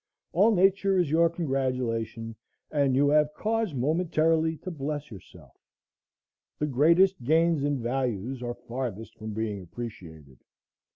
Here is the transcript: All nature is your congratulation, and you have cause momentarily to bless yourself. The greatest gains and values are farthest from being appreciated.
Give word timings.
All 0.33 0.49
nature 0.51 0.97
is 0.97 1.11
your 1.11 1.29
congratulation, 1.29 2.35
and 2.71 2.95
you 2.95 3.07
have 3.09 3.35
cause 3.35 3.75
momentarily 3.75 4.57
to 4.63 4.71
bless 4.71 5.11
yourself. 5.11 5.55
The 6.57 6.65
greatest 6.65 7.23
gains 7.23 7.61
and 7.63 7.77
values 7.79 8.41
are 8.41 8.55
farthest 8.55 9.15
from 9.19 9.33
being 9.35 9.61
appreciated. 9.61 10.39